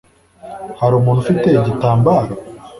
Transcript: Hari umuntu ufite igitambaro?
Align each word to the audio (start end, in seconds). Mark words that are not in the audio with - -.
Hari 0.79 0.93
umuntu 0.97 1.19
ufite 1.21 1.47
igitambaro? 1.53 2.33